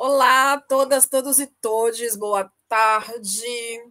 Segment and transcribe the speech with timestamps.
[0.00, 3.82] Olá a todas, todos e todes, boa tarde.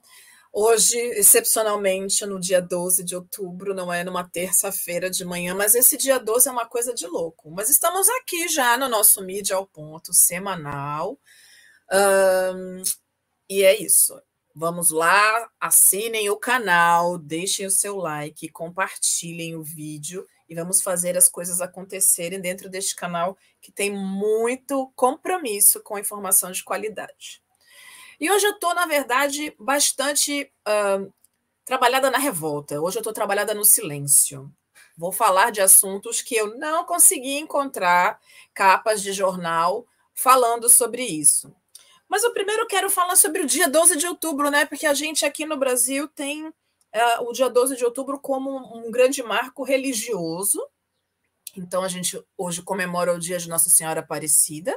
[0.54, 5.98] Hoje, excepcionalmente, no dia 12 de outubro, não é numa terça-feira de manhã, mas esse
[5.98, 7.52] dia 12 é uma coisa de louco.
[7.52, 11.20] Mas estamos aqui já no nosso Mídia ao Ponto semanal.
[11.92, 12.84] Um,
[13.50, 14.18] e é isso.
[14.56, 21.18] Vamos lá, assinem o canal, deixem o seu like, compartilhem o vídeo e vamos fazer
[21.18, 27.42] as coisas acontecerem dentro deste canal que tem muito compromisso com informação de qualidade.
[28.20, 31.14] E hoje eu estou, na verdade, bastante uh,
[31.66, 32.82] trabalhada na revolta.
[32.82, 34.52] Hoje eu estou trabalhada no silêncio.
[34.98, 38.20] Vou falar de assuntos que eu não consegui encontrar
[38.54, 41.54] capas de jornal falando sobre isso.
[42.10, 44.66] Mas eu primeiro quero falar sobre o dia 12 de outubro, né?
[44.66, 46.52] Porque a gente aqui no Brasil tem
[46.98, 50.66] uh, o dia 12 de outubro como um grande marco religioso.
[51.56, 54.76] Então, a gente hoje comemora o dia de Nossa Senhora Aparecida,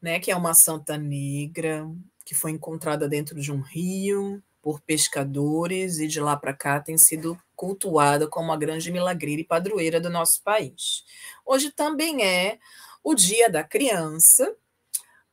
[0.00, 1.86] né, que é uma santa negra
[2.24, 6.96] que foi encontrada dentro de um rio por pescadores e de lá para cá tem
[6.96, 11.04] sido cultuada como uma grande milagreira e padroeira do nosso país.
[11.44, 12.58] Hoje também é
[13.02, 14.56] o Dia da Criança,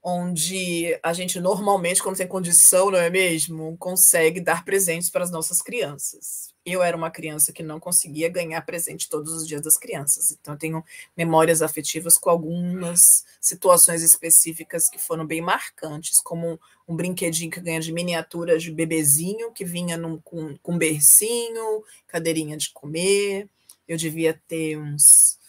[0.03, 5.30] onde a gente normalmente, quando tem condição, não é mesmo, consegue dar presentes para as
[5.30, 6.52] nossas crianças.
[6.66, 10.55] Eu era uma criança que não conseguia ganhar presente todos os dias das crianças, então
[10.55, 10.83] eu tenho
[11.16, 17.80] memórias afetivas com algumas situações específicas que foram bem marcantes, como um, brinquedinho que ganha
[17.80, 23.47] de miniatura de bebezinho, que vinha num, com, com bercinho, cadeirinha de comer.
[23.88, 25.39] Eu devia ter uns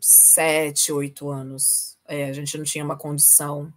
[0.00, 3.72] sete, oito anos é, a gente não tinha uma condição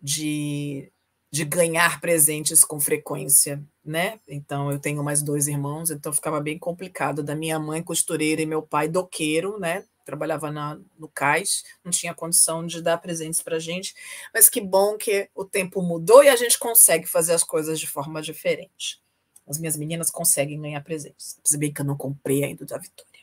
[0.00, 0.92] de,
[1.30, 4.20] de ganhar presentes com frequência, né?
[4.28, 7.22] Então eu tenho mais dois irmãos, então ficava bem complicado.
[7.22, 9.86] Da minha mãe costureira e meu pai doqueiro, né?
[10.04, 13.94] Trabalhava na, no cais, não tinha condição de dar presentes para gente,
[14.34, 17.86] mas que bom que o tempo mudou e a gente consegue fazer as coisas de
[17.86, 19.00] forma diferente.
[19.48, 23.20] As minhas meninas conseguem ganhar presentes, se bem que eu não comprei ainda da Vitória.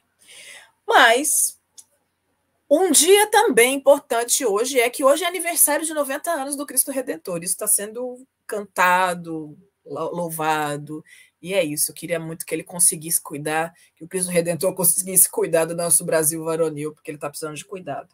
[0.88, 1.60] Mas
[2.76, 6.92] um dia também importante hoje é que hoje é aniversário de 90 anos do Cristo
[6.92, 7.44] Redentor.
[7.44, 11.04] Isso está sendo cantado, louvado.
[11.42, 11.92] E é isso.
[11.92, 16.04] Eu queria muito que ele conseguisse cuidar, que o Cristo Redentor conseguisse cuidar do nosso
[16.04, 18.10] Brasil varonil, porque ele está precisando de cuidado.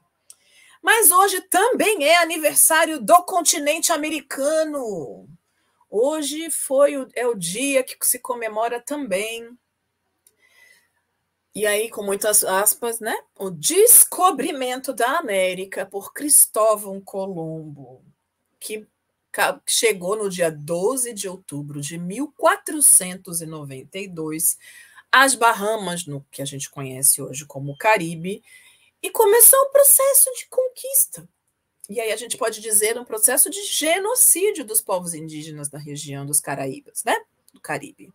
[0.81, 5.27] Mas hoje também é aniversário do continente americano.
[5.89, 9.57] Hoje foi o, é o dia que se comemora também
[11.53, 13.17] e aí, com muitas aspas, né?
[13.37, 18.01] O descobrimento da América por Cristóvão Colombo,
[18.59, 18.87] que
[19.65, 24.57] chegou no dia 12 de outubro de 1492
[25.11, 28.41] às Bahamas, no que a gente conhece hoje como Caribe,
[29.01, 31.27] e começou um processo de conquista.
[31.89, 36.23] E aí a gente pode dizer um processo de genocídio dos povos indígenas da região
[36.25, 37.17] dos Caraíbas, né?
[37.51, 38.13] Do Caribe.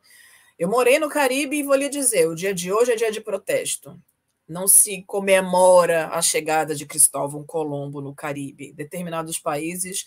[0.57, 3.21] Eu morei no Caribe e vou lhe dizer: o dia de hoje é dia de
[3.21, 4.01] protesto.
[4.47, 8.73] Não se comemora a chegada de Cristóvão Colombo no Caribe.
[8.73, 10.07] Determinados países,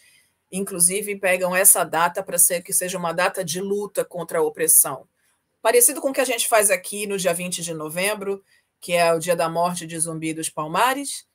[0.52, 5.08] inclusive, pegam essa data para ser que seja uma data de luta contra a opressão.
[5.62, 8.42] Parecido com o que a gente faz aqui no dia 20 de novembro,
[8.80, 11.26] que é o dia da morte de Zumbi dos Palmares,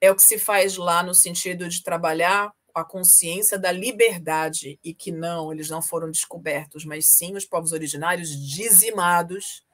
[0.00, 4.94] é o que se faz lá no sentido de trabalhar a consciência da liberdade e
[4.94, 9.64] que não, eles não foram descobertos, mas sim os povos originários dizimados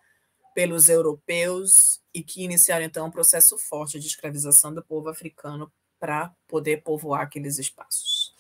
[0.55, 5.71] pelos europeus e que iniciaram então um processo forte de escravização do povo africano
[6.01, 8.35] para poder povoar aqueles espaços.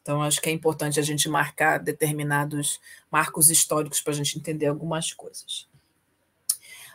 [0.00, 2.80] Então, acho que é importante a gente marcar determinados
[3.10, 5.68] marcos históricos para a gente entender algumas coisas.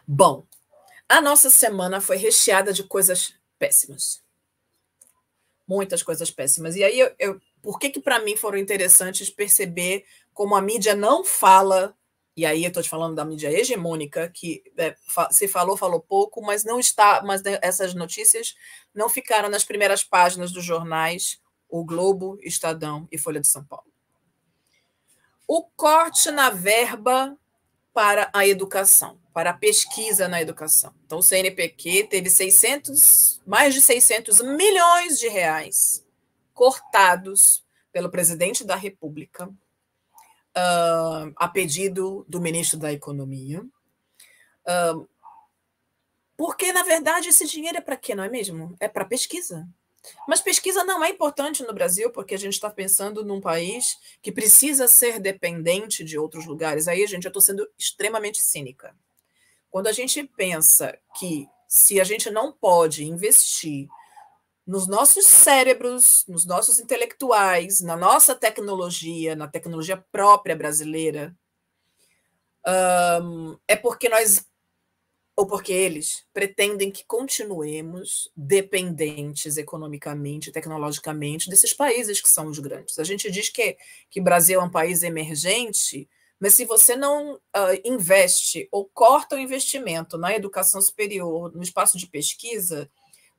[0.07, 0.43] Bom,
[1.07, 4.22] a nossa semana foi recheada de coisas péssimas
[5.67, 6.75] muitas coisas péssimas.
[6.75, 10.95] E aí, eu, eu por que, que para mim foram interessantes perceber como a mídia
[10.95, 11.95] não fala,
[12.35, 14.95] e aí eu estou te falando da mídia hegemônica, que é,
[15.31, 18.55] se falou, falou pouco, mas não está, mas essas notícias
[18.93, 21.39] não ficaram nas primeiras páginas dos jornais
[21.69, 23.91] O Globo, Estadão e Folha de São Paulo.
[25.47, 27.37] O corte na verba
[27.93, 30.93] para a educação, para a pesquisa na educação.
[31.05, 36.03] Então, o CNPq teve 600, mais de 600 milhões de reais
[36.53, 43.61] cortados pelo presidente da República, uh, a pedido do ministro da Economia.
[44.65, 45.07] Uh,
[46.35, 48.75] porque, na verdade, esse dinheiro é para quê, não é mesmo?
[48.79, 49.67] É para pesquisa.
[50.27, 54.31] Mas pesquisa não é importante no Brasil, porque a gente está pensando num país que
[54.31, 56.87] precisa ser dependente de outros lugares.
[56.87, 58.95] Aí, gente, eu estou sendo extremamente cínica.
[59.69, 63.87] Quando a gente pensa que se a gente não pode investir
[64.65, 71.35] nos nossos cérebros, nos nossos intelectuais, na nossa tecnologia, na tecnologia própria brasileira,
[72.65, 74.45] um, é porque nós,
[75.35, 82.99] ou porque eles, pretendem que continuemos dependentes economicamente, tecnologicamente, desses países que são os grandes.
[82.99, 83.75] A gente diz que,
[84.11, 86.07] que Brasil é um país emergente,
[86.39, 87.39] mas se você não uh,
[87.83, 92.89] investe ou corta o investimento na educação superior, no espaço de pesquisa,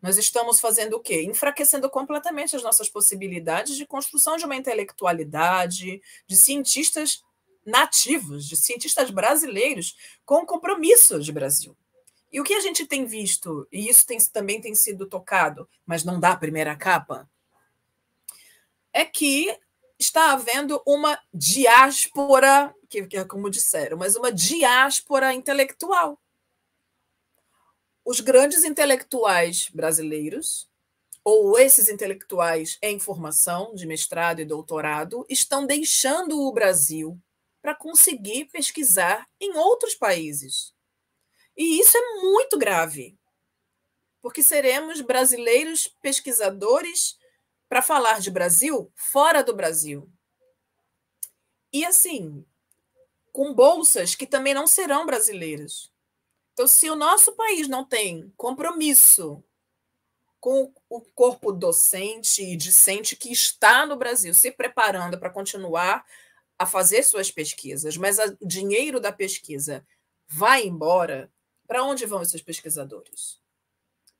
[0.02, 1.22] nós estamos fazendo o quê?
[1.22, 7.22] Enfraquecendo completamente as nossas possibilidades de construção de uma intelectualidade, de cientistas
[7.64, 11.76] nativos, de cientistas brasileiros com compromisso de Brasil.
[12.34, 16.04] E o que a gente tem visto, e isso tem, também tem sido tocado, mas
[16.04, 17.30] não dá a primeira capa,
[18.92, 19.56] é que
[19.98, 26.20] está havendo uma diáspora, que, que é como disseram, mas uma diáspora intelectual
[28.04, 30.68] os grandes intelectuais brasileiros,
[31.24, 37.18] ou esses intelectuais em formação de mestrado e doutorado, estão deixando o Brasil
[37.62, 40.73] para conseguir pesquisar em outros países.
[41.56, 43.18] E isso é muito grave,
[44.20, 47.18] porque seremos brasileiros pesquisadores
[47.68, 50.10] para falar de Brasil fora do Brasil.
[51.72, 52.44] E assim,
[53.32, 55.92] com bolsas que também não serão brasileiras.
[56.52, 59.42] Então, se o nosso país não tem compromisso
[60.38, 66.06] com o corpo docente e discente que está no Brasil se preparando para continuar
[66.56, 69.84] a fazer suas pesquisas, mas o dinheiro da pesquisa
[70.28, 71.32] vai embora,
[71.66, 73.40] para onde vão esses pesquisadores?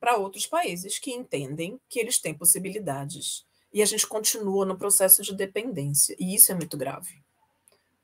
[0.00, 3.44] Para outros países que entendem que eles têm possibilidades.
[3.72, 7.22] E a gente continua no processo de dependência, e isso é muito grave.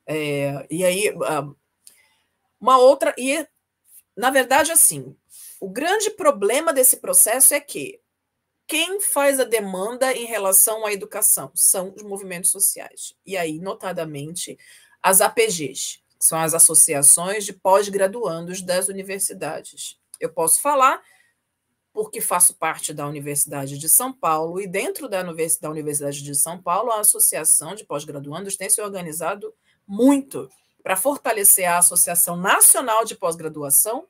[0.06, 1.48] É, e aí, ah,
[2.60, 3.14] uma outra.
[3.16, 3.46] E
[4.16, 5.16] na verdade, assim,
[5.58, 8.00] o grande problema desse processo é que
[8.66, 13.16] quem faz a demanda em relação à educação são os movimentos sociais.
[13.25, 14.58] E aí, notadamente,
[15.02, 19.99] as APGs, são as associações de pós-graduandos das universidades.
[20.20, 21.02] Eu posso falar
[21.93, 25.22] porque faço parte da Universidade de São Paulo, e dentro da
[25.70, 29.52] Universidade de São Paulo, a Associação de Pós-Graduandos tem se organizado
[29.87, 30.49] muito
[30.82, 34.06] para fortalecer a Associação Nacional de Pós-Graduação,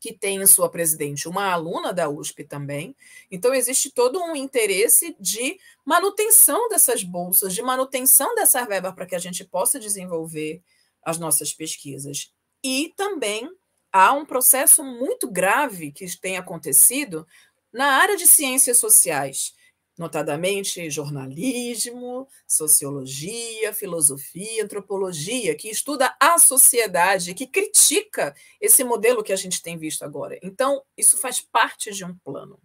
[0.00, 2.96] que tem em sua presidente uma aluna da USP também.
[3.30, 9.14] Então, existe todo um interesse de manutenção dessas bolsas, de manutenção dessa verba para que
[9.14, 10.62] a gente possa desenvolver
[11.02, 12.32] as nossas pesquisas.
[12.62, 13.50] E também
[13.92, 17.26] há um processo muito grave que tem acontecido
[17.72, 19.54] na área de ciências sociais
[20.00, 29.36] notadamente jornalismo, sociologia, filosofia, antropologia, que estuda a sociedade, que critica esse modelo que a
[29.36, 30.38] gente tem visto agora.
[30.42, 32.58] Então, isso faz parte de um plano.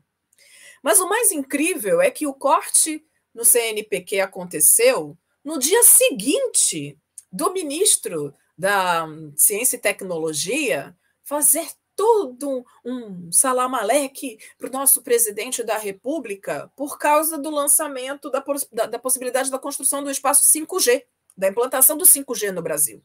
[0.81, 6.97] Mas o mais incrível é que o corte no CNPq aconteceu no dia seguinte
[7.35, 9.05] do ministro da
[9.35, 17.37] Ciência e Tecnologia fazer todo um salamaleque para o nosso presidente da República por causa
[17.37, 21.03] do lançamento da, da, da, possibilidade da construção do espaço 5G,
[21.37, 23.03] da implantação do 5G no Brasil.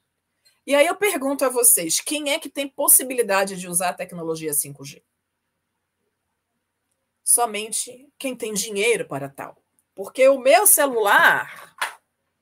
[0.67, 4.53] E aí eu pergunto a vocês: quem é que tem possibilidade de usar a tecnologia
[4.53, 5.03] 5G?
[7.25, 9.57] Somente quem tem dinheiro para tal.
[9.95, 11.77] Porque o meu celular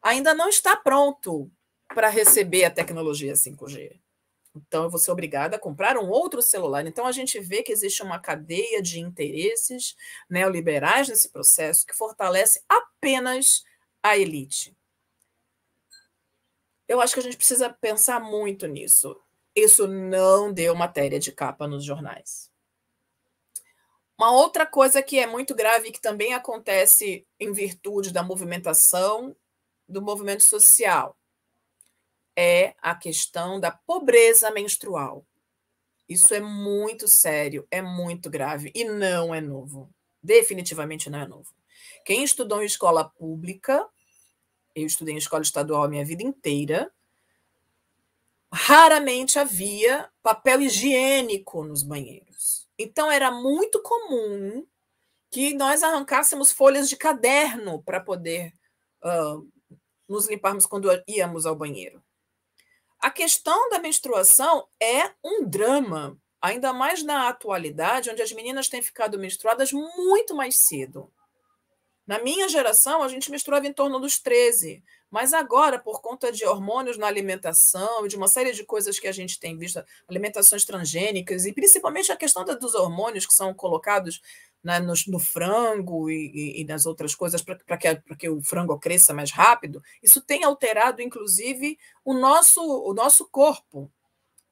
[0.03, 1.51] ainda não está pronto
[1.95, 3.99] para receber a tecnologia 5G.
[4.55, 6.87] Então, eu vou ser obrigada a comprar um outro celular.
[6.87, 9.97] Então, a gente vê que existe uma cadeia de interesses
[10.29, 13.63] neoliberais nesse processo que fortalece apenas
[14.03, 14.77] a elite.
[16.87, 19.17] Eu acho que a gente precisa pensar muito nisso.
[19.55, 22.51] Isso não deu matéria de capa nos jornais.
[24.19, 29.37] Uma outra coisa que é muito grave e que também acontece em virtude da movimentação
[29.89, 31.17] do movimento social
[32.41, 35.27] é a questão da pobreza menstrual.
[36.09, 39.93] Isso é muito sério, é muito grave e não é novo.
[40.23, 41.53] Definitivamente não é novo.
[42.05, 43.85] Quem estudou em escola pública,
[44.73, 46.93] eu estudei em escola estadual a minha vida inteira,
[48.53, 52.69] raramente havia papel higiênico nos banheiros.
[52.79, 54.65] Então era muito comum
[55.29, 58.53] que nós arrancássemos folhas de caderno para poder
[59.05, 59.45] uh,
[60.09, 62.01] nos limparmos quando íamos ao banheiro.
[63.01, 68.83] A questão da menstruação é um drama, ainda mais na atualidade, onde as meninas têm
[68.83, 71.11] ficado menstruadas muito mais cedo.
[72.05, 76.45] Na minha geração, a gente menstruava em torno dos 13, mas agora, por conta de
[76.45, 80.65] hormônios na alimentação e de uma série de coisas que a gente tem visto, alimentações
[80.65, 84.21] transgênicas, e principalmente a questão dos hormônios que são colocados
[84.63, 89.15] né, no, no, frango e, e, nas outras coisas para que, que o frango cresça
[89.15, 93.91] mais rápido, isso tem alterado, inclusive, o nosso, o nosso corpo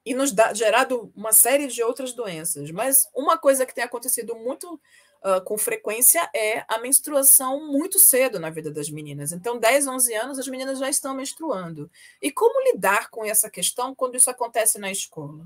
[0.07, 2.71] e nos dá, gerado uma série de outras doenças.
[2.71, 8.39] Mas uma coisa que tem acontecido muito uh, com frequência é a menstruação muito cedo
[8.39, 9.33] na vida das meninas.
[9.33, 11.91] Então, 10, 11 anos, as meninas já estão menstruando.
[12.21, 15.45] E como lidar com essa questão quando isso acontece na escola?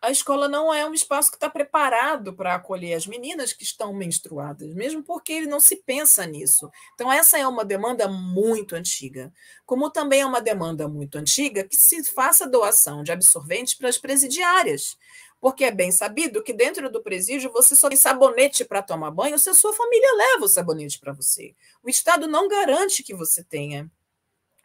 [0.00, 3.92] A escola não é um espaço que está preparado para acolher as meninas que estão
[3.92, 6.70] menstruadas, mesmo porque ele não se pensa nisso.
[6.94, 9.32] Então, essa é uma demanda muito antiga.
[9.66, 13.98] Como também é uma demanda muito antiga que se faça doação de absorventes para as
[13.98, 14.96] presidiárias.
[15.40, 19.38] Porque é bem sabido que dentro do presídio você só tem sabonete para tomar banho
[19.38, 21.56] se a sua família leva o sabonete para você.
[21.82, 23.90] O Estado não garante que você tenha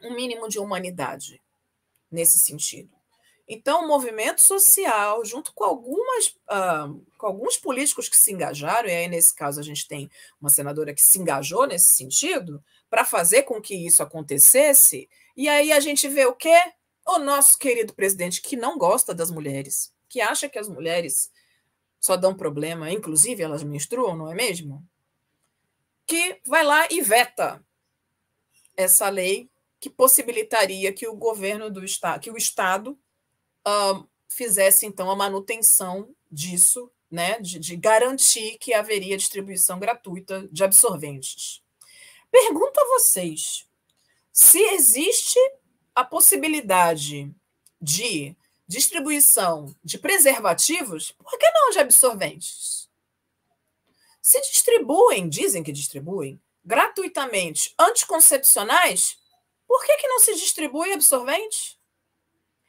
[0.04, 1.42] um mínimo de humanidade
[2.12, 2.97] nesse sentido.
[3.48, 8.92] Então, o movimento social, junto com, algumas, uh, com alguns políticos que se engajaram, e
[8.92, 10.10] aí, nesse caso, a gente tem
[10.42, 15.72] uma senadora que se engajou nesse sentido, para fazer com que isso acontecesse, e aí
[15.72, 16.60] a gente vê o quê?
[17.06, 21.32] O nosso querido presidente, que não gosta das mulheres, que acha que as mulheres
[22.02, 24.86] só dão problema, inclusive elas menstruam, não é mesmo?
[26.06, 27.64] Que vai lá e veta
[28.76, 29.50] essa lei
[29.80, 32.98] que possibilitaria que o governo do estado, que o estado
[33.68, 40.64] uh, fizesse então a manutenção disso, né, de, de garantir que haveria distribuição gratuita de
[40.64, 41.62] absorventes.
[42.32, 43.68] Pergunto a vocês
[44.32, 45.40] se existe
[45.96, 47.34] a possibilidade
[47.82, 48.36] de
[48.68, 52.88] distribuição de preservativos, por que não de absorventes?
[54.22, 59.18] Se distribuem, dizem que distribuem, gratuitamente anticoncepcionais,
[59.66, 61.77] por que, que não se distribui absorvente?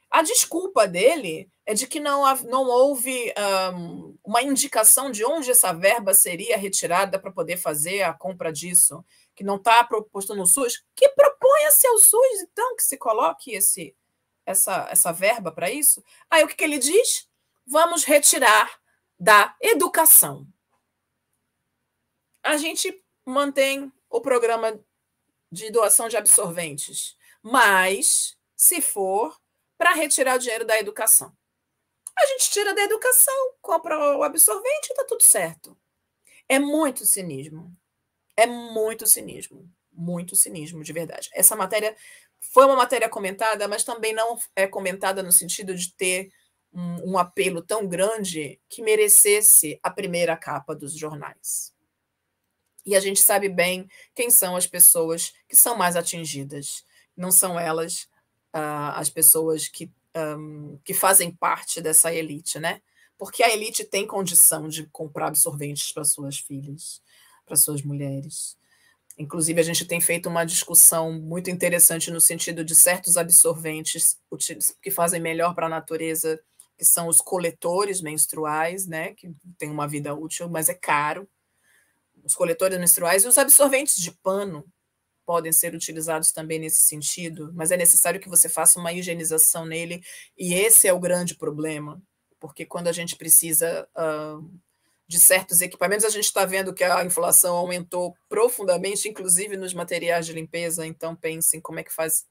[0.09, 3.31] A desculpa dele é de que não, não houve
[3.75, 9.05] um, uma indicação de onde essa verba seria retirada para poder fazer a compra disso,
[9.35, 10.83] que não está proposto no SUS.
[10.95, 13.95] Que proponha-se ao SUS, então, que se coloque esse,
[14.45, 16.03] essa, essa verba para isso.
[16.29, 17.27] Aí o que, que ele diz?
[17.67, 18.79] Vamos retirar
[19.19, 20.47] da educação.
[22.41, 24.79] A gente mantém o programa
[25.51, 29.39] de doação de absorventes, mas se for
[29.79, 31.33] para retirar o dinheiro da educação.
[32.17, 35.75] A gente tira da educação, compra o absorvente e está tudo certo.
[36.49, 37.73] É muito cinismo.
[38.35, 39.71] É muito cinismo.
[39.93, 41.29] Muito cinismo, de verdade.
[41.33, 41.95] Essa matéria
[42.41, 46.29] foi uma matéria comentada, mas também não é comentada no sentido de ter
[46.73, 51.73] um, um apelo tão grande que merecesse a primeira capa dos jornais.
[52.85, 56.83] E a gente sabe bem quem são as pessoas que são mais atingidas.
[57.15, 58.09] Não são elas
[58.55, 62.81] uh, as pessoas que, um, que fazem parte dessa elite, né?
[63.17, 67.01] Porque a elite tem condição de comprar absorventes para suas filhas,
[67.45, 68.57] para suas mulheres.
[69.17, 74.17] Inclusive, a gente tem feito uma discussão muito interessante no sentido de certos absorventes
[74.81, 76.39] que fazem melhor para a natureza,
[76.77, 79.13] que são os coletores menstruais, né?
[79.13, 81.27] Que tem uma vida útil, mas é caro.
[82.23, 84.65] Os coletores menstruais e os absorventes de pano,
[85.29, 90.03] podem ser utilizados também nesse sentido, mas é necessário que você faça uma higienização nele,
[90.35, 92.01] e esse é o grande problema,
[92.39, 94.59] porque quando a gente precisa uh,
[95.07, 100.25] de certos equipamentos, a gente está vendo que a inflação aumentou profundamente, inclusive nos materiais
[100.25, 102.25] de limpeza, então pensem como é que faz.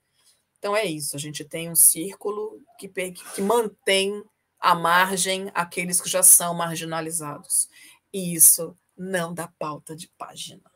[0.59, 4.25] Então é isso, a gente tem um círculo que, que mantém
[4.59, 7.69] à margem aqueles que já são marginalizados.
[8.13, 10.69] E isso não dá pauta de página.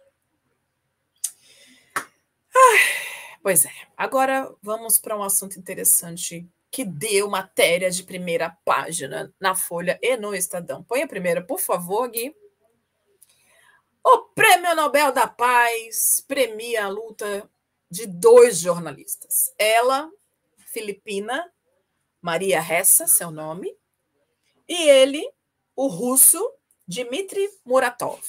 [3.42, 3.72] Pois é.
[3.96, 10.16] Agora vamos para um assunto interessante que deu matéria de primeira página na Folha e
[10.16, 10.84] no Estadão.
[10.84, 12.34] Põe a primeira, por favor, Gui.
[14.04, 17.50] O Prêmio Nobel da Paz premia a luta
[17.90, 19.52] de dois jornalistas.
[19.58, 20.08] Ela,
[20.72, 21.52] filipina,
[22.20, 23.76] Maria Ressa, seu nome,
[24.68, 25.28] e ele,
[25.74, 26.40] o russo,
[26.86, 28.22] Dmitry Muratov.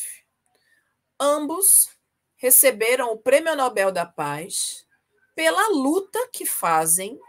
[1.19, 1.89] Ambos
[2.35, 4.85] receberam o Prêmio Nobel da Paz
[5.35, 7.19] pela luta que fazem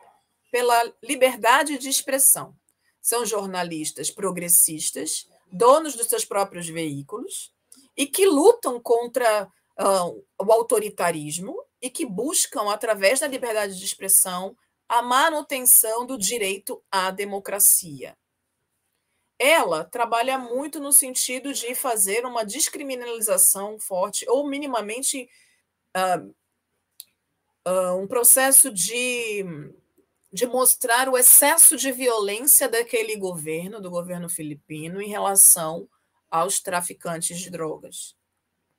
[0.50, 2.54] pela liberdade de expressão.
[3.00, 7.52] São jornalistas progressistas, donos dos seus próprios veículos
[7.96, 14.56] e que lutam contra uh, o autoritarismo e que buscam, através da liberdade de expressão,
[14.88, 18.16] a manutenção do direito à democracia
[19.38, 25.28] ela trabalha muito no sentido de fazer uma descriminalização forte, ou minimamente
[25.96, 26.34] uh,
[27.66, 29.44] uh, um processo de,
[30.32, 35.88] de mostrar o excesso de violência daquele governo, do governo filipino, em relação
[36.30, 38.16] aos traficantes de drogas,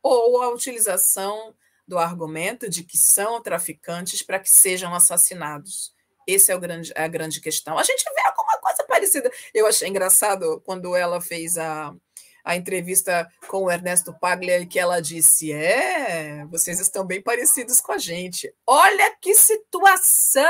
[0.01, 1.55] ou a utilização
[1.87, 5.93] do argumento de que são traficantes para que sejam assassinados.
[6.27, 7.77] Essa é o grande, a grande questão.
[7.77, 9.31] A gente vê alguma coisa parecida.
[9.53, 11.95] Eu achei engraçado quando ela fez a,
[12.45, 17.91] a entrevista com o Ernesto Paglia, que ela disse: É, vocês estão bem parecidos com
[17.91, 18.53] a gente.
[18.67, 20.45] Olha que situação!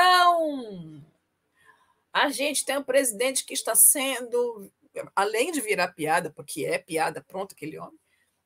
[2.12, 4.70] A gente tem um presidente que está sendo,
[5.16, 7.98] além de virar piada, porque é piada, pronto, aquele homem,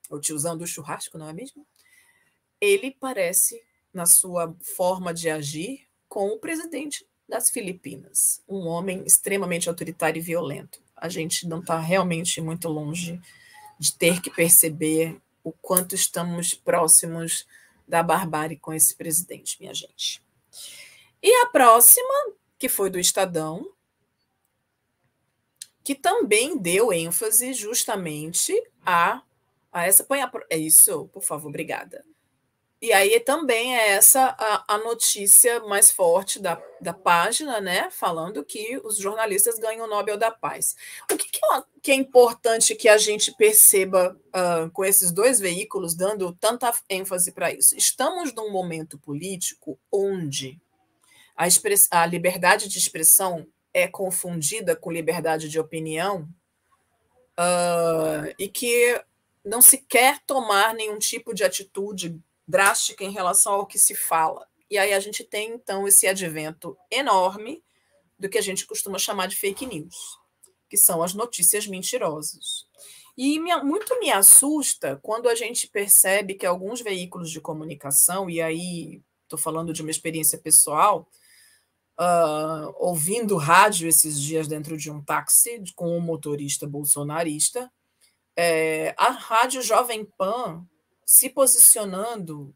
[0.09, 1.65] o tiozão do churrasco, não é mesmo?
[2.61, 3.59] Ele parece,
[3.91, 10.23] na sua forma de agir, com o presidente das Filipinas, um homem extremamente autoritário e
[10.23, 10.81] violento.
[10.95, 13.21] A gente não está realmente muito longe
[13.79, 17.47] de ter que perceber o quanto estamos próximos
[17.87, 20.21] da barbárie com esse presidente, minha gente.
[21.23, 23.71] E a próxima, que foi do Estadão,
[25.83, 28.53] que também deu ênfase justamente
[28.85, 29.23] a,
[29.71, 30.03] a essa.
[30.03, 32.05] Põe a, é isso, por favor, obrigada.
[32.81, 37.89] E aí também é essa a, a, notícia mais forte da, da página, né?
[37.91, 40.77] Falando que os jornalistas ganham o Nobel da Paz.
[41.11, 45.41] O que, que, é, que é, importante que a gente perceba uh, com esses dois
[45.41, 47.75] veículos dando tanta ênfase para isso?
[47.75, 50.57] Estamos num momento político onde
[51.35, 56.29] a, express, a liberdade de expressão é confundida com liberdade de opinião
[57.37, 59.01] uh, e que
[59.43, 64.47] não se quer tomar nenhum tipo de atitude drástica em relação ao que se fala.
[64.71, 67.63] E aí a gente tem, então, esse advento enorme
[68.17, 70.17] do que a gente costuma chamar de fake news,
[70.67, 72.67] que são as notícias mentirosas.
[73.15, 78.41] E me, muito me assusta quando a gente percebe que alguns veículos de comunicação, e
[78.41, 81.07] aí estou falando de uma experiência pessoal,
[81.99, 87.71] uh, ouvindo rádio esses dias dentro de um táxi com um motorista bolsonarista,
[88.35, 90.65] é, a rádio Jovem Pan
[91.09, 92.55] se posicionando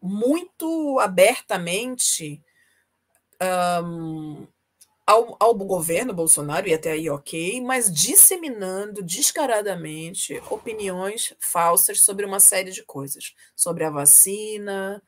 [0.00, 2.42] muito abertamente
[3.84, 4.46] um,
[5.06, 12.40] ao, ao, governo Bolsonaro, e até aí ok, mas disseminando descaradamente opiniões falsas sobre uma
[12.40, 15.02] série de coisas, sobre a vacina.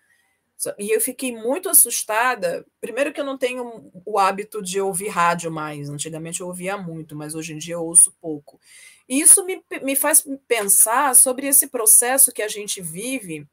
[0.79, 2.63] E eu fiquei muito assustada.
[2.79, 5.89] Primeiro, que eu não tenho o hábito de ouvir rádio mais.
[5.89, 8.61] Antigamente eu ouvia muito, mas hoje em dia eu ouço pouco.
[9.09, 13.47] E isso me, me faz pensar sobre esse processo que a gente vive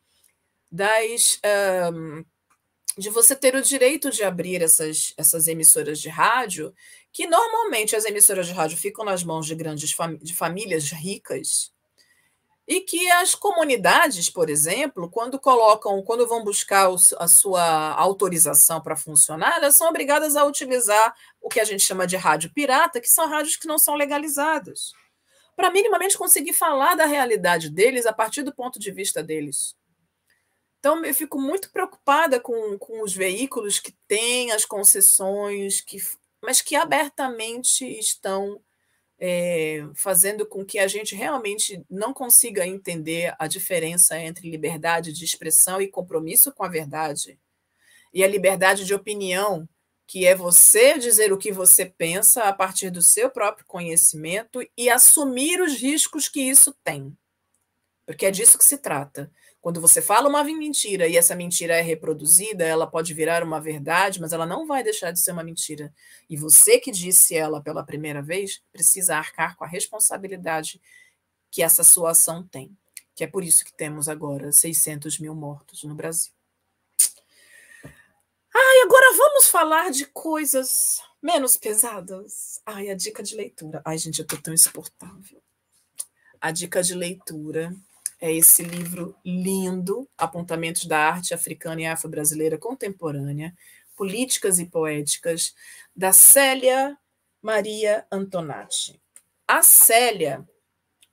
[0.71, 1.39] das.
[1.93, 2.25] Um,
[2.97, 6.73] de você ter o direito de abrir essas, essas emissoras de rádio,
[7.11, 11.73] que normalmente as emissoras de rádio ficam nas mãos de grandes de famílias ricas,
[12.67, 16.89] e que as comunidades, por exemplo, quando colocam, quando vão buscar
[17.19, 22.07] a sua autorização para funcionar, elas são obrigadas a utilizar o que a gente chama
[22.07, 24.93] de rádio pirata, que são rádios que não são legalizados
[25.55, 29.75] para minimamente conseguir falar da realidade deles a partir do ponto de vista deles.
[30.79, 35.97] Então, eu fico muito preocupada com, com os veículos que têm as concessões, que,
[36.43, 38.61] mas que abertamente estão
[39.17, 45.25] é, fazendo com que a gente realmente não consiga entender a diferença entre liberdade de
[45.25, 47.39] expressão e compromisso com a verdade,
[48.13, 49.67] e a liberdade de opinião,
[50.07, 54.89] que é você dizer o que você pensa a partir do seu próprio conhecimento e
[54.89, 57.15] assumir os riscos que isso tem.
[58.05, 59.31] Porque é disso que se trata.
[59.59, 64.21] Quando você fala uma mentira e essa mentira é reproduzida, ela pode virar uma verdade,
[64.21, 65.91] mas ela não vai deixar de ser uma mentira.
[66.29, 70.79] E você que disse ela pela primeira vez precisa arcar com a responsabilidade
[71.49, 72.77] que essa sua ação tem.
[73.15, 76.31] Que é por isso que temos agora 600 mil mortos no Brasil.
[78.57, 82.61] Ai, agora vamos falar de coisas menos pesadas.
[82.65, 83.81] Ai, a dica de leitura.
[83.83, 85.43] Ai, gente, eu tô tão insuportável.
[86.39, 87.75] A dica de leitura
[88.17, 93.53] é esse livro lindo, Apontamentos da Arte Africana e Afro-Brasileira Contemporânea,
[93.93, 95.53] Políticas e Poéticas,
[95.93, 96.97] da Célia
[97.41, 99.01] Maria Antonati.
[99.45, 100.47] A Célia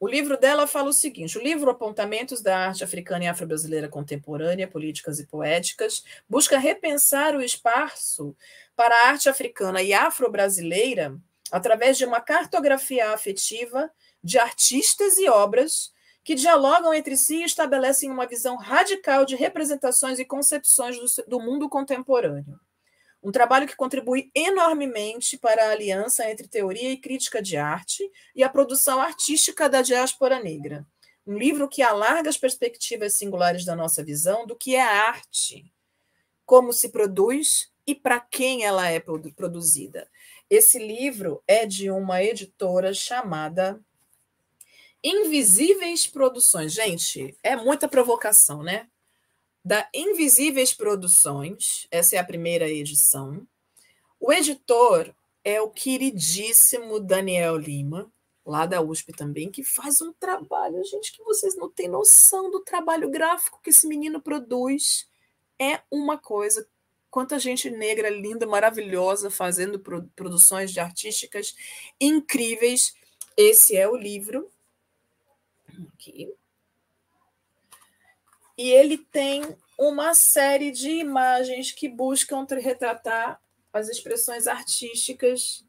[0.02, 4.66] o livro dela fala o seguinte: o livro Apontamentos da Arte Africana e Afro-Brasileira Contemporânea,
[4.66, 8.36] Políticas e Poéticas, busca repensar o espaço
[8.74, 11.16] para a arte africana e afro-brasileira
[11.52, 13.88] através de uma cartografia afetiva
[14.24, 15.92] de artistas e obras
[16.24, 21.38] que dialogam entre si e estabelecem uma visão radical de representações e concepções do, do
[21.38, 22.58] mundo contemporâneo.
[23.22, 28.42] Um trabalho que contribui enormemente para a aliança entre teoria e crítica de arte e
[28.42, 30.87] a produção artística da diáspora negra.
[31.24, 35.72] Um livro que alarga as perspectivas singulares da nossa visão do que é arte,
[36.44, 40.08] como se produz e para quem ela é produzida.
[40.50, 43.80] Esse livro é de uma editora chamada
[45.02, 46.72] Invisíveis Produções.
[46.72, 48.88] Gente, é muita provocação, né?
[49.64, 53.46] Da Invisíveis Produções, essa é a primeira edição.
[54.18, 58.12] O editor é o queridíssimo Daniel Lima,
[58.44, 62.59] lá da USP também, que faz um trabalho, gente, que vocês não têm noção do
[62.59, 65.09] trabalho gráfico que esse menino produz.
[65.57, 66.66] É uma coisa.
[67.09, 69.79] Quanta gente negra, linda, maravilhosa, fazendo
[70.16, 71.55] produções de artísticas
[72.01, 72.96] incríveis.
[73.37, 74.51] Esse é o livro.
[75.94, 76.35] Aqui.
[78.62, 79.42] E ele tem
[79.79, 83.40] uma série de imagens que buscam retratar
[83.72, 85.64] as expressões artísticas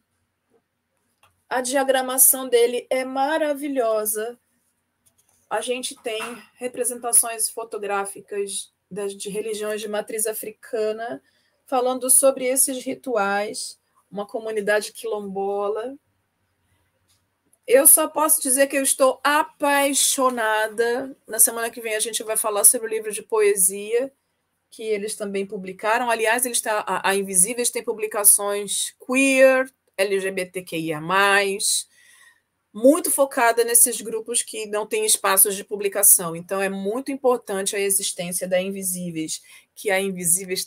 [1.53, 4.39] a diagramação dele é maravilhosa.
[5.47, 6.19] A gente tem
[6.55, 11.21] representações fotográficas das, de religiões de matriz africana,
[11.67, 13.79] falando sobre esses rituais,
[14.09, 15.95] uma comunidade quilombola.
[17.65, 21.15] Eu só posso dizer que eu estou apaixonada.
[21.27, 24.11] Na semana que vem a gente vai falar sobre o livro de poesia
[24.73, 26.09] que eles também publicaram.
[26.09, 30.99] Aliás, eles a, a Invisíveis tem publicações queer, LGBTQIA,
[32.73, 36.35] muito focada nesses grupos que não têm espaços de publicação.
[36.35, 39.43] Então, é muito importante a existência da Invisíveis,
[39.75, 40.65] que a Invisíveis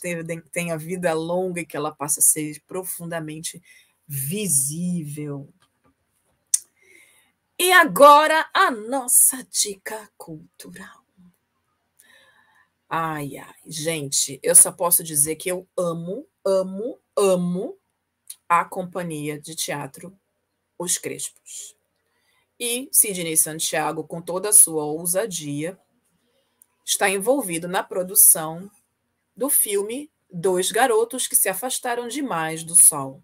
[0.53, 3.61] tenha vida longa e que ela passe a ser profundamente
[4.07, 5.53] visível.
[7.59, 11.03] E agora a nossa dica cultural.
[12.87, 17.75] Ai, ai, gente, eu só posso dizer que eu amo, amo, amo
[18.47, 20.15] a companhia de teatro
[20.77, 21.75] Os Crespos.
[22.59, 25.79] E Sidney Santiago, com toda a sua ousadia,
[26.85, 28.69] está envolvido na produção
[29.35, 33.23] do filme Dois Garotos que se afastaram demais do sol.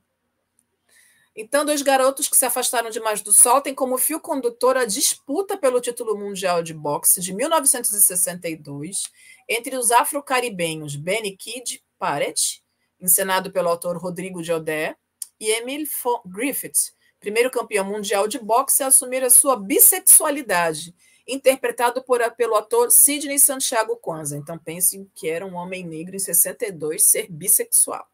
[1.36, 5.58] Então, dois garotos que se afastaram demais do sol têm como fio condutor a disputa
[5.58, 9.12] pelo título mundial de boxe de 1962
[9.50, 12.64] entre os afro-caribenhos Benny Kidd Parrett,
[13.02, 14.96] encenado pelo autor Rodrigo Jodé,
[15.40, 15.88] e Emil
[16.26, 20.94] Griffith, primeiro campeão mundial de boxe a assumir a sua bissexualidade,
[21.28, 24.38] interpretado por, pelo ator Sidney Santiago Kwanzaa.
[24.38, 28.13] Então pense que era um homem negro em 62 ser bissexual.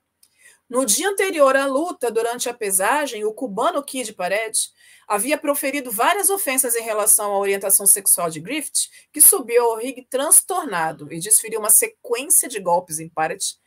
[0.70, 4.72] No dia anterior à luta, durante a pesagem, o cubano Kid Paredes
[5.08, 10.06] havia proferido várias ofensas em relação à orientação sexual de Griffith, que subiu ao ringue
[10.08, 13.60] transtornado e desferiu uma sequência de golpes em Paredes,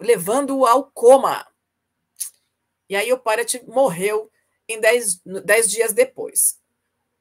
[0.00, 1.44] levando-o ao coma.
[2.88, 4.30] E aí o Parrott morreu
[4.68, 6.60] em dez, dez dias depois.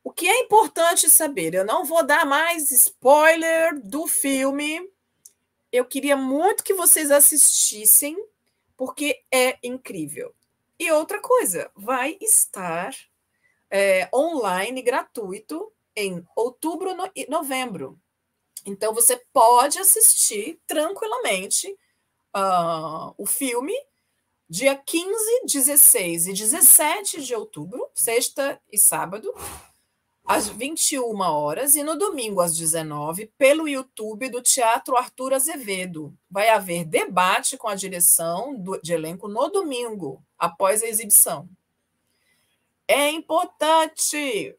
[0.04, 4.88] O que é importante saber, eu não vou dar mais spoiler do filme.
[5.72, 8.16] Eu queria muito que vocês assistissem,
[8.80, 10.34] porque é incrível.
[10.80, 12.96] E outra coisa, vai estar
[13.70, 18.00] é, online gratuito em outubro e novembro.
[18.66, 21.68] Então você pode assistir tranquilamente
[22.34, 23.74] uh, o filme
[24.50, 29.34] dia 15, 16 e 17 de outubro, sexta e sábado,
[30.30, 36.16] às 21 horas, e no domingo, às 19, pelo YouTube do Teatro Arthur Azevedo.
[36.30, 41.50] Vai haver debate com a direção do, de elenco no domingo, após a exibição.
[42.88, 44.56] É importante.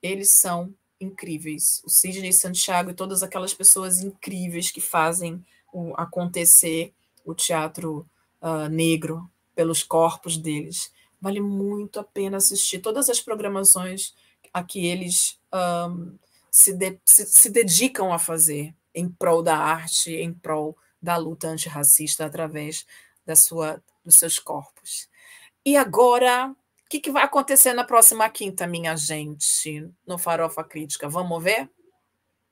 [0.01, 1.83] eles são incríveis.
[1.85, 6.93] O Sidney Santiago e todas aquelas pessoas incríveis que fazem o, acontecer
[7.25, 8.07] o teatro
[8.41, 10.93] uh, negro pelos corpos deles.
[11.21, 14.15] Vale muito a pena assistir todas as programações
[14.53, 16.17] a que eles um,
[16.51, 21.49] se, de, se, se dedicam a fazer em prol da arte, em prol da luta
[21.49, 22.87] antirracista através
[23.25, 25.09] da sua, dos seus corpos.
[25.65, 26.55] E agora
[26.93, 31.09] que, que vai acontecer na próxima quinta, minha gente, no Farofa Crítica?
[31.09, 31.71] Vamos ver?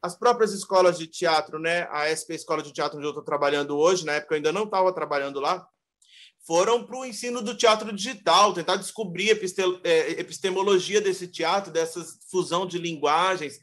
[0.00, 1.86] As próprias escolas de teatro, né?
[1.90, 4.64] A SP Escola de Teatro onde eu estou trabalhando hoje, na época eu ainda não
[4.64, 5.68] estava trabalhando lá,
[6.46, 9.34] foram para o ensino do teatro digital, tentar descobrir a
[9.86, 13.60] é, epistemologia desse teatro, dessa fusão de linguagens.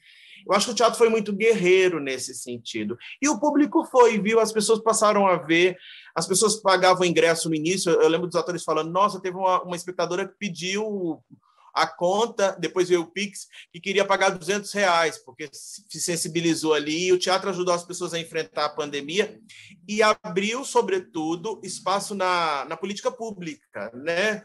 [0.48, 2.98] Eu acho que o teatro foi muito guerreiro nesse sentido.
[3.22, 4.40] E o público foi, viu?
[4.40, 5.78] As pessoas passaram a ver,
[6.16, 7.92] as pessoas pagavam ingresso no início.
[7.92, 11.22] Eu lembro dos atores falando: nossa, teve uma, uma espectadora que pediu
[11.78, 17.06] a conta, depois veio o Pix, que queria pagar 200 reais, porque se sensibilizou ali,
[17.06, 19.40] e o teatro ajudou as pessoas a enfrentar a pandemia
[19.88, 24.44] e abriu, sobretudo, espaço na, na política pública, né?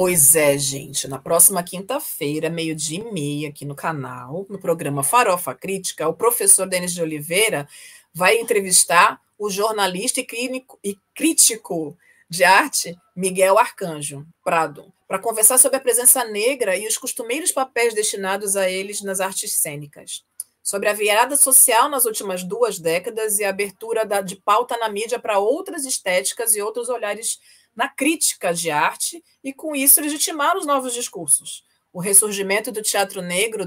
[0.00, 1.08] Pois é, gente.
[1.08, 6.68] Na próxima quinta-feira, meio-dia e meia, aqui no canal, no programa Farofa Crítica, o professor
[6.68, 7.68] Denis de Oliveira
[8.14, 11.98] vai entrevistar o jornalista e, clínico, e crítico
[12.30, 17.92] de arte Miguel Arcanjo Prado, para conversar sobre a presença negra e os costumeiros papéis
[17.92, 20.24] destinados a eles nas artes cênicas,
[20.62, 24.88] sobre a virada social nas últimas duas décadas e a abertura da, de pauta na
[24.88, 27.40] mídia para outras estéticas e outros olhares
[27.78, 31.64] na crítica de arte e, com isso, legitimar os novos discursos.
[31.92, 33.64] O ressurgimento do teatro negro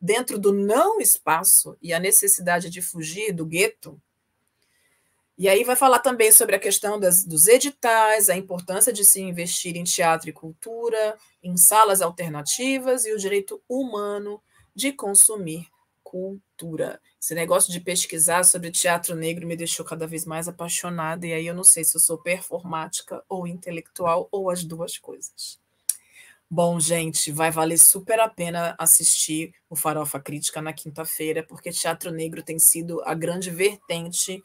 [0.00, 4.00] dentro do não espaço e a necessidade de fugir do gueto.
[5.36, 9.20] E aí vai falar também sobre a questão das, dos editais, a importância de se
[9.20, 14.42] investir em teatro e cultura, em salas alternativas e o direito humano
[14.74, 15.68] de consumir
[16.12, 17.00] cultura.
[17.18, 21.46] Esse negócio de pesquisar sobre teatro negro me deixou cada vez mais apaixonada, e aí
[21.46, 25.58] eu não sei se eu sou performática ou intelectual ou as duas coisas.
[26.50, 32.10] Bom, gente, vai valer super a pena assistir o Farofa Crítica na quinta-feira, porque teatro
[32.10, 34.42] negro tem sido a grande vertente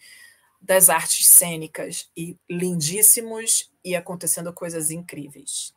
[0.62, 5.74] das artes cênicas e lindíssimos e acontecendo coisas incríveis.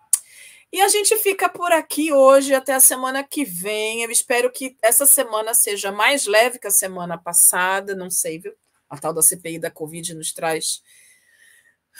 [0.72, 4.02] E a gente fica por aqui hoje até a semana que vem.
[4.02, 7.96] Eu espero que essa semana seja mais leve que a semana passada.
[7.96, 8.54] Não sei, viu?
[8.88, 10.80] A tal da CPI da Covid nos traz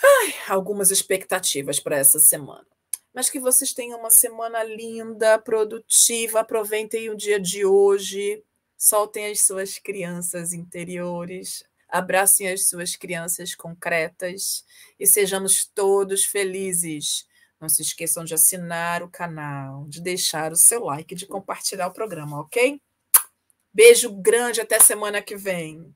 [0.01, 2.65] ai, algumas expectativas para essa semana.
[3.13, 6.39] Mas que vocês tenham uma semana linda, produtiva.
[6.39, 8.41] Aproveitem o dia de hoje.
[8.77, 11.61] Soltem as suas crianças interiores.
[11.89, 14.63] Abracem as suas crianças concretas
[14.97, 17.29] e sejamos todos felizes
[17.61, 21.93] não se esqueçam de assinar o canal, de deixar o seu like, de compartilhar o
[21.93, 22.81] programa, ok?
[23.71, 25.93] Beijo grande, até semana que vem.